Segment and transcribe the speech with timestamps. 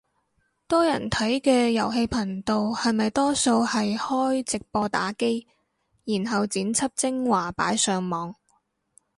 [0.67, 5.45] 多人睇嘅遊戲頻道係咪多數係開直播打機，
[6.05, 8.33] 然後剪輯精華擺上網